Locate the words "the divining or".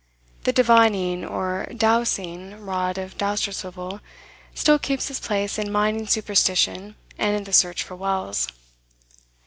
0.45-1.67